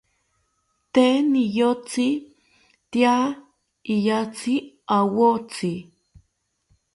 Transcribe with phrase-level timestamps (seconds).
[0.93, 2.07] Tee niyotzi
[2.91, 3.15] tya
[3.93, 4.53] iyatzi
[4.97, 5.73] awotzi